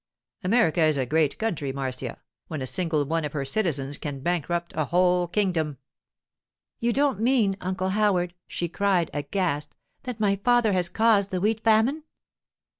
[0.43, 4.73] America is a great country, Marcia, when a single one of her citizens can bankrupt
[4.75, 5.77] a whole kingdom.'
[6.79, 11.59] 'You don't mean, Uncle Howard,' she cried, aghast, 'that my father has caused the wheat
[11.63, 12.01] famine?